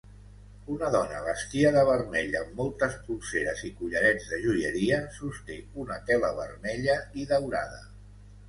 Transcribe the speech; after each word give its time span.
Una 0.75 0.87
dona 0.93 1.19
vestida 1.25 1.71
de 1.75 1.83
vermell 1.89 2.37
amb 2.39 2.55
moltes 2.61 2.95
polseres 3.09 3.61
i 3.69 3.71
collarets 3.83 4.31
de 4.33 4.41
joieria 4.47 4.97
sosté 5.21 5.59
una 5.85 5.99
tela 6.11 6.33
vermella 6.43 7.01
i 7.25 7.31
daurada. 7.37 7.83